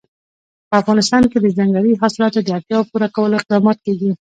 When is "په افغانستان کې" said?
0.69-1.37